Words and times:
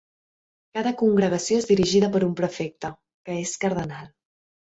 Cada 0.77 0.93
congregació 1.01 1.59
és 1.63 1.67
dirigida 1.73 2.09
per 2.15 2.23
un 2.29 2.33
prefecte, 2.41 2.91
que 3.29 3.37
és 3.45 3.55
cardenal. 3.67 4.09